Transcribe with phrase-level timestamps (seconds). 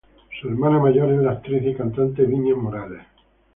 [0.41, 3.03] Su hermana mayor es la actriz y cantante Viña Morales.